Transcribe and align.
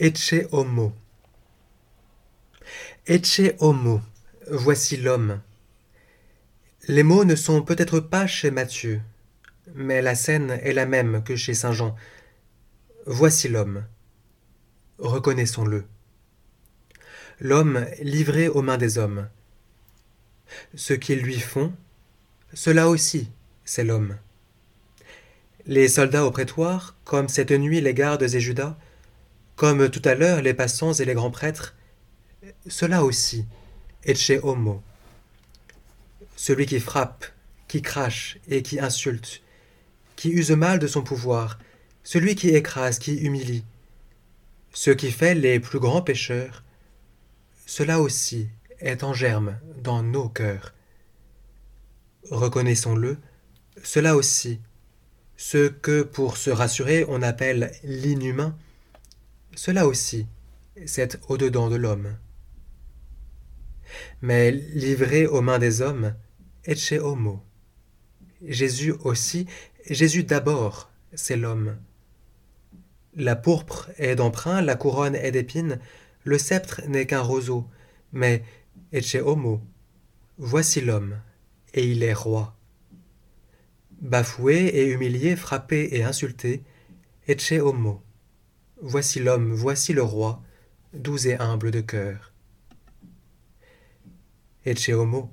Ecce 0.00 0.46
homo. 0.50 0.94
Ecce 3.06 3.54
homo. 3.58 4.00
Voici 4.50 4.96
l'homme. 4.96 5.42
Les 6.88 7.02
mots 7.02 7.26
ne 7.26 7.34
sont 7.34 7.60
peut-être 7.60 8.00
pas 8.00 8.26
chez 8.26 8.50
Matthieu, 8.50 9.02
mais 9.74 10.00
la 10.00 10.14
scène 10.14 10.52
est 10.62 10.72
la 10.72 10.86
même 10.86 11.22
que 11.22 11.36
chez 11.36 11.52
Saint 11.52 11.74
Jean. 11.74 11.94
Voici 13.04 13.50
l'homme. 13.50 13.84
Reconnaissons-le. 14.96 15.84
L'homme 17.38 17.84
livré 18.00 18.48
aux 18.48 18.62
mains 18.62 18.78
des 18.78 18.96
hommes. 18.96 19.28
Ce 20.74 20.94
qu'ils 20.94 21.20
lui 21.20 21.38
font, 21.38 21.74
cela 22.54 22.88
aussi, 22.88 23.30
c'est 23.66 23.84
l'homme. 23.84 24.16
Les 25.66 25.88
soldats 25.88 26.24
au 26.24 26.30
prétoire, 26.30 26.96
comme 27.04 27.28
cette 27.28 27.52
nuit 27.52 27.82
les 27.82 27.92
gardes 27.92 28.22
et 28.22 28.40
Judas, 28.40 28.78
comme 29.60 29.90
tout 29.90 30.00
à 30.06 30.14
l'heure 30.14 30.40
les 30.40 30.54
passants 30.54 30.94
et 30.94 31.04
les 31.04 31.12
grands 31.12 31.30
prêtres, 31.30 31.74
cela 32.66 33.04
aussi, 33.04 33.44
chez 34.14 34.40
homo. 34.42 34.82
Celui 36.34 36.64
qui 36.64 36.80
frappe, 36.80 37.26
qui 37.68 37.82
crache 37.82 38.38
et 38.48 38.62
qui 38.62 38.80
insulte, 38.80 39.42
qui 40.16 40.30
use 40.30 40.50
mal 40.52 40.78
de 40.78 40.86
son 40.86 41.02
pouvoir, 41.02 41.58
celui 42.04 42.36
qui 42.36 42.48
écrase, 42.48 42.98
qui 42.98 43.18
humilie, 43.18 43.66
ce 44.72 44.92
qui 44.92 45.10
fait 45.10 45.34
les 45.34 45.60
plus 45.60 45.78
grands 45.78 46.00
pécheurs, 46.00 46.64
cela 47.66 48.00
aussi 48.00 48.48
est 48.78 49.04
en 49.04 49.12
germe 49.12 49.58
dans 49.76 50.02
nos 50.02 50.30
cœurs. 50.30 50.72
Reconnaissons-le, 52.30 53.18
cela 53.84 54.16
aussi, 54.16 54.58
ce 55.36 55.68
que 55.68 56.00
pour 56.00 56.38
se 56.38 56.48
rassurer 56.48 57.04
on 57.08 57.20
appelle 57.20 57.72
l'inhumain, 57.84 58.56
cela 59.54 59.86
aussi, 59.86 60.26
c'est 60.86 61.18
au-dedans 61.28 61.68
de 61.68 61.76
l'homme. 61.76 62.16
Mais 64.22 64.50
livré 64.52 65.26
aux 65.26 65.40
mains 65.40 65.58
des 65.58 65.82
hommes, 65.82 66.14
chez 66.74 66.98
homo. 66.98 67.42
Jésus 68.46 68.94
aussi, 69.04 69.46
Jésus 69.88 70.24
d'abord, 70.24 70.90
c'est 71.14 71.36
l'homme. 71.36 71.76
La 73.14 73.34
pourpre 73.34 73.90
est 73.98 74.14
d'emprunt, 74.14 74.62
la 74.62 74.76
couronne 74.76 75.16
est 75.16 75.32
d'épines, 75.32 75.80
le 76.24 76.38
sceptre 76.38 76.82
n'est 76.86 77.06
qu'un 77.06 77.22
roseau, 77.22 77.66
mais 78.12 78.44
chez 79.00 79.20
homo. 79.20 79.60
Voici 80.38 80.80
l'homme, 80.80 81.18
et 81.74 81.90
il 81.90 82.02
est 82.02 82.14
roi. 82.14 82.56
Bafoué 84.00 84.66
et 84.68 84.86
humilié, 84.86 85.36
frappé 85.36 85.88
et 85.92 86.04
insulté, 86.04 86.62
chez 87.36 87.60
homo. 87.60 88.02
Voici 88.82 89.20
l'homme, 89.20 89.52
voici 89.52 89.92
le 89.92 90.02
roi, 90.02 90.42
doux 90.94 91.26
et 91.26 91.34
humble 91.34 91.70
de 91.70 91.82
cœur. 91.82 92.32
Ecce 94.64 94.88
homo, 94.88 95.30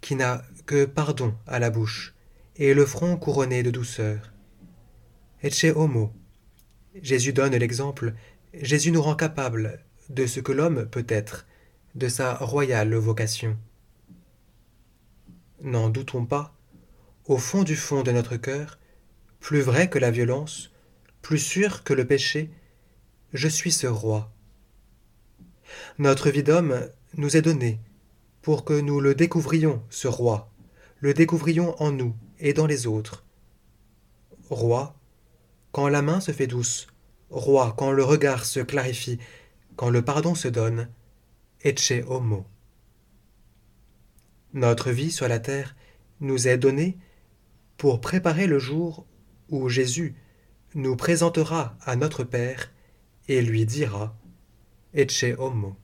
qui 0.00 0.16
n'a 0.16 0.42
que 0.66 0.84
pardon 0.84 1.32
à 1.46 1.60
la 1.60 1.70
bouche, 1.70 2.16
et 2.56 2.74
le 2.74 2.84
front 2.84 3.16
couronné 3.16 3.62
de 3.62 3.70
douceur. 3.70 4.32
Ecce 5.44 5.66
homo. 5.76 6.12
Jésus 7.00 7.32
donne 7.32 7.54
l'exemple, 7.54 8.14
Jésus 8.52 8.90
nous 8.90 9.02
rend 9.02 9.14
capable 9.14 9.84
de 10.08 10.26
ce 10.26 10.40
que 10.40 10.50
l'homme 10.50 10.86
peut 10.86 11.06
être, 11.08 11.46
de 11.94 12.08
sa 12.08 12.34
royale 12.34 12.96
vocation. 12.96 13.56
N'en 15.62 15.88
doutons 15.88 16.26
pas, 16.26 16.52
au 17.26 17.38
fond 17.38 17.62
du 17.62 17.76
fond 17.76 18.02
de 18.02 18.10
notre 18.10 18.36
cœur, 18.36 18.80
plus 19.38 19.60
vrai 19.60 19.88
que 19.88 20.00
la 20.00 20.10
violence, 20.10 20.72
plus 21.22 21.38
sûr 21.38 21.84
que 21.84 21.94
le 21.94 22.04
péché, 22.04 22.50
je 23.32 23.48
suis 23.48 23.72
ce 23.72 23.86
roi. 23.86 24.32
Notre 25.98 26.30
vie 26.30 26.42
d'homme 26.42 26.88
nous 27.16 27.36
est 27.36 27.42
donnée 27.42 27.80
pour 28.42 28.64
que 28.64 28.80
nous 28.80 29.00
le 29.00 29.14
découvrions, 29.14 29.82
ce 29.90 30.08
roi, 30.08 30.50
le 31.00 31.12
découvrions 31.12 31.80
en 31.82 31.92
nous 31.92 32.14
et 32.38 32.52
dans 32.52 32.66
les 32.66 32.86
autres. 32.86 33.24
Roi, 34.48 34.96
quand 35.72 35.88
la 35.88 36.00
main 36.00 36.20
se 36.20 36.32
fait 36.32 36.46
douce, 36.46 36.86
roi, 37.30 37.74
quand 37.76 37.92
le 37.92 38.02
regard 38.02 38.46
se 38.46 38.60
clarifie, 38.60 39.18
quand 39.76 39.90
le 39.90 40.02
pardon 40.02 40.34
se 40.34 40.48
donne, 40.48 40.88
ecce 41.62 41.92
homo. 42.06 42.46
Notre 44.54 44.90
vie 44.90 45.10
sur 45.10 45.28
la 45.28 45.38
terre 45.38 45.76
nous 46.20 46.48
est 46.48 46.56
donnée 46.56 46.96
pour 47.76 48.00
préparer 48.00 48.46
le 48.46 48.58
jour 48.58 49.06
où 49.50 49.68
Jésus 49.68 50.14
nous 50.74 50.96
présentera 50.96 51.76
à 51.84 51.96
notre 51.96 52.24
Père 52.24 52.70
et 53.28 53.42
lui 53.42 53.64
dira 53.66 54.16
Ecce 54.94 55.34
homo. 55.38 55.76